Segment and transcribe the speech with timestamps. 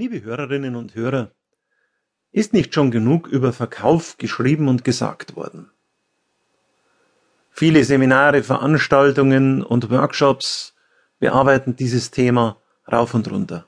[0.00, 1.32] Liebe Hörerinnen und Hörer,
[2.30, 5.72] ist nicht schon genug über Verkauf geschrieben und gesagt worden?
[7.50, 10.76] Viele Seminare, Veranstaltungen und Workshops
[11.18, 13.66] bearbeiten dieses Thema rauf und runter.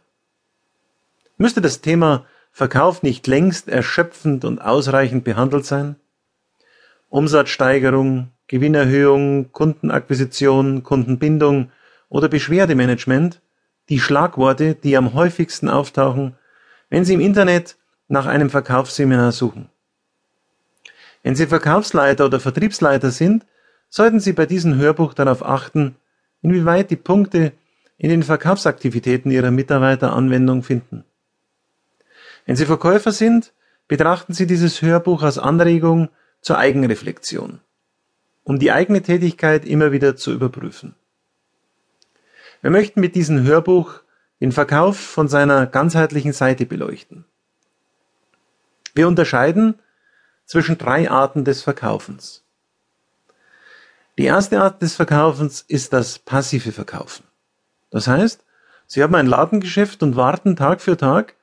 [1.37, 5.97] Müsste das Thema Verkauf nicht längst erschöpfend und ausreichend behandelt sein?
[7.09, 11.73] Umsatzsteigerung, Gewinnerhöhung, Kundenakquisition, Kundenbindung
[12.09, 13.41] oder Beschwerdemanagement
[13.91, 16.37] die Schlagworte, die am häufigsten auftauchen,
[16.89, 17.77] wenn Sie im Internet
[18.09, 19.69] nach einem Verkaufsseminar suchen.
[21.23, 23.45] Wenn Sie Verkaufsleiter oder Vertriebsleiter sind,
[23.89, 25.97] sollten Sie bei diesem Hörbuch darauf achten,
[26.41, 27.53] inwieweit die Punkte
[27.99, 31.05] in den Verkaufsaktivitäten Ihrer Mitarbeiter Anwendung finden.
[32.47, 33.53] Wenn Sie Verkäufer sind,
[33.89, 36.09] betrachten Sie dieses Hörbuch als Anregung
[36.41, 37.61] zur Eigenreflexion,
[38.45, 40.95] um die eigene Tätigkeit immer wieder zu überprüfen.
[42.63, 44.01] Wir möchten mit diesem Hörbuch
[44.41, 47.25] den Verkauf von seiner ganzheitlichen Seite beleuchten.
[48.95, 49.79] Wir unterscheiden
[50.45, 52.45] zwischen drei Arten des Verkaufens.
[54.19, 57.25] Die erste Art des Verkaufens ist das passive Verkaufen.
[57.91, 58.45] Das heißt,
[58.87, 61.37] Sie haben ein Ladengeschäft und warten Tag für Tag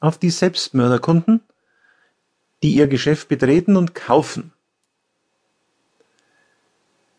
[0.00, 1.42] auf die Selbstmörderkunden,
[2.62, 4.52] die Ihr Geschäft betreten und kaufen.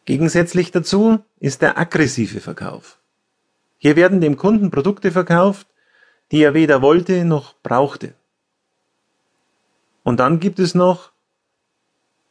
[0.05, 2.97] Gegensätzlich dazu ist der aggressive Verkauf.
[3.77, 5.67] Hier werden dem Kunden Produkte verkauft,
[6.31, 8.13] die er weder wollte noch brauchte.
[10.03, 11.11] Und dann gibt es noch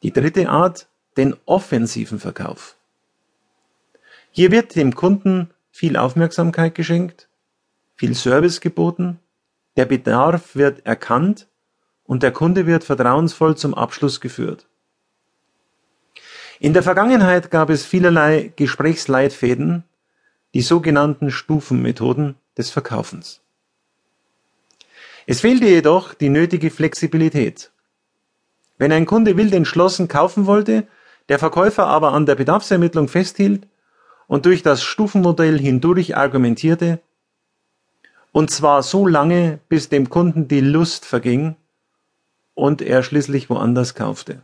[0.02, 2.76] die dritte Art, den offensiven Verkauf.
[4.30, 7.28] Hier wird dem Kunden viel Aufmerksamkeit geschenkt,
[7.96, 9.18] viel Service geboten,
[9.76, 11.48] der Bedarf wird erkannt
[12.04, 14.66] und der Kunde wird vertrauensvoll zum Abschluss geführt.
[16.58, 19.84] In der Vergangenheit gab es vielerlei Gesprächsleitfäden,
[20.56, 23.42] die sogenannten Stufenmethoden des Verkaufens.
[25.26, 27.72] Es fehlte jedoch die nötige Flexibilität.
[28.78, 30.86] Wenn ein Kunde wild entschlossen kaufen wollte,
[31.28, 33.68] der Verkäufer aber an der Bedarfsermittlung festhielt
[34.28, 37.00] und durch das Stufenmodell hindurch argumentierte,
[38.32, 41.56] und zwar so lange, bis dem Kunden die Lust verging
[42.54, 44.40] und er schließlich woanders kaufte.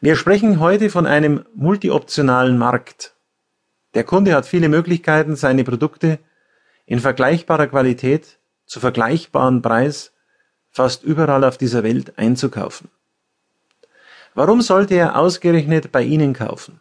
[0.00, 3.12] Wir sprechen heute von einem multioptionalen Markt,
[3.98, 6.20] der Kunde hat viele Möglichkeiten, seine Produkte
[6.86, 10.12] in vergleichbarer Qualität zu vergleichbaren Preis
[10.70, 12.90] fast überall auf dieser Welt einzukaufen.
[14.36, 16.80] Warum sollte er ausgerechnet bei Ihnen kaufen?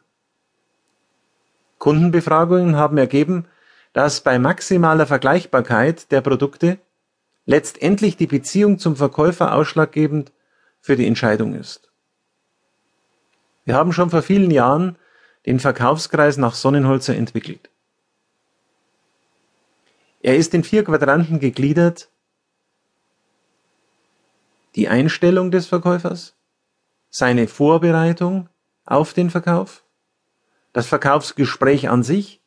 [1.80, 3.46] Kundenbefragungen haben ergeben,
[3.94, 6.78] dass bei maximaler Vergleichbarkeit der Produkte
[7.48, 10.32] letztendlich die Beziehung zum Verkäufer ausschlaggebend
[10.82, 11.92] für die Entscheidung ist.
[13.66, 14.98] Wir haben schon vor vielen Jahren
[15.48, 17.70] den Verkaufskreis nach Sonnenholzer entwickelt.
[20.22, 22.10] Er ist in vier Quadranten gegliedert.
[24.76, 26.36] Die Einstellung des Verkäufers,
[27.10, 28.50] seine Vorbereitung
[28.86, 29.86] auf den Verkauf,
[30.74, 32.42] das Verkaufsgespräch an sich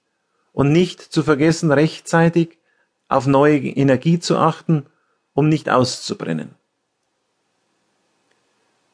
[0.53, 2.59] und nicht zu vergessen, rechtzeitig
[3.09, 4.85] auf neue Energie zu achten,
[5.33, 6.55] um nicht auszubrennen.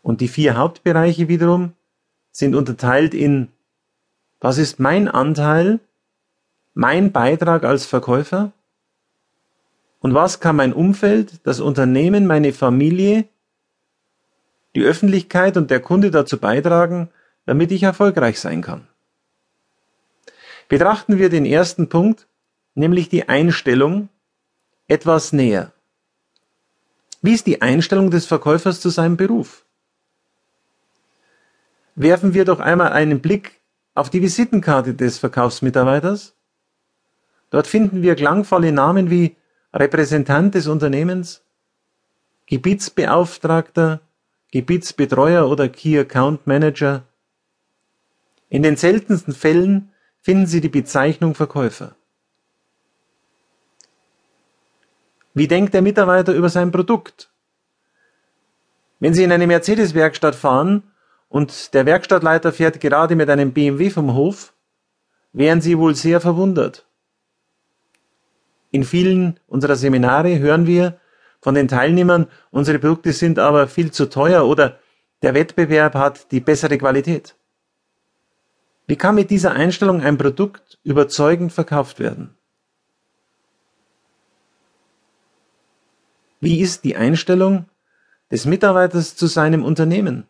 [0.02, 1.72] Und die vier Hauptbereiche wiederum
[2.30, 3.48] sind unterteilt in
[4.40, 5.80] was ist mein Anteil,
[6.74, 8.52] mein Beitrag als Verkäufer?
[10.00, 13.24] Und was kann mein Umfeld, das Unternehmen, meine Familie,
[14.74, 17.08] die Öffentlichkeit und der Kunde dazu beitragen,
[17.46, 18.86] damit ich erfolgreich sein kann?
[20.68, 22.26] Betrachten wir den ersten Punkt,
[22.74, 24.08] nämlich die Einstellung,
[24.88, 25.72] etwas näher.
[27.22, 29.64] Wie ist die Einstellung des Verkäufers zu seinem Beruf?
[31.94, 33.55] Werfen wir doch einmal einen Blick
[33.96, 36.34] auf die Visitenkarte des Verkaufsmitarbeiters.
[37.50, 39.36] Dort finden wir klangvolle Namen wie
[39.72, 41.42] Repräsentant des Unternehmens,
[42.46, 44.00] Gebietsbeauftragter,
[44.52, 47.04] Gebietsbetreuer oder Key Account Manager.
[48.50, 49.90] In den seltensten Fällen
[50.20, 51.96] finden Sie die Bezeichnung Verkäufer.
[55.32, 57.30] Wie denkt der Mitarbeiter über sein Produkt?
[59.00, 60.82] Wenn Sie in eine Mercedes-Werkstatt fahren
[61.28, 64.54] und der Werkstattleiter fährt gerade mit einem BMW vom Hof,
[65.32, 66.86] wären Sie wohl sehr verwundert.
[68.70, 70.98] In vielen unserer Seminare hören wir
[71.40, 74.78] von den Teilnehmern, unsere Produkte sind aber viel zu teuer oder
[75.22, 77.36] der Wettbewerb hat die bessere Qualität.
[78.86, 82.36] Wie kann mit dieser Einstellung ein Produkt überzeugend verkauft werden?
[86.40, 87.66] Wie ist die Einstellung
[88.30, 90.26] des Mitarbeiters zu seinem Unternehmen?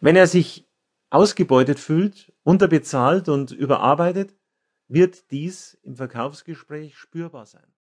[0.00, 0.68] Wenn er sich
[1.10, 4.34] ausgebeutet fühlt, unterbezahlt und überarbeitet,
[4.88, 7.75] wird dies im Verkaufsgespräch spürbar sein.